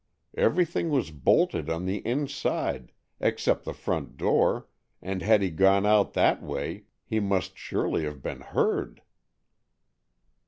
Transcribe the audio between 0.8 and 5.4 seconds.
was bolted on the inside, except the front door, and